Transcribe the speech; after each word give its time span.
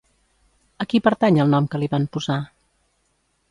A 0.83 0.87
qui 0.93 1.01
pertany 1.09 1.37
el 1.45 1.53
nom 1.55 1.69
que 1.75 1.83
li 1.83 1.91
van 1.93 2.09
posar? 2.17 2.41